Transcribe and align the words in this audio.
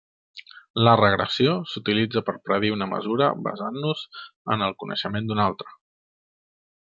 La 0.85 0.93
regressió 1.01 1.51
s'utilitza 1.73 2.23
per 2.29 2.35
predir 2.47 2.71
una 2.77 2.87
mesura 2.95 3.27
basant-nos 3.49 4.01
en 4.57 4.67
el 4.69 4.75
coneixement 4.85 5.29
d'una 5.29 5.45
altra. 5.51 5.77